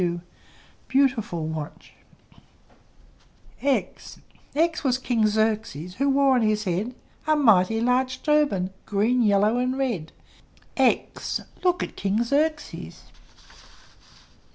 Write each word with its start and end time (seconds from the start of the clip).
w! 0.01 0.19
Beautiful 0.87 1.45
watch! 1.45 1.93
X 3.61 4.17
X 4.55 4.83
was 4.83 4.97
King 4.97 5.27
Xerxes, 5.27 5.93
Who 5.97 6.09
wore 6.09 6.33
on 6.33 6.41
his 6.41 6.63
head 6.63 6.95
A 7.27 7.35
mighty 7.35 7.79
large 7.79 8.23
turban, 8.23 8.71
Green, 8.87 9.21
yellow, 9.21 9.59
and 9.59 9.77
red. 9.77 10.11
x! 10.75 11.39
Look 11.63 11.83
at 11.83 11.95
King 11.95 12.23
Xerxes! 12.23 13.03